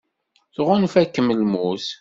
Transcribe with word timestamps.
Tɣunfa-kem 0.55 1.27
lmut. 1.39 1.85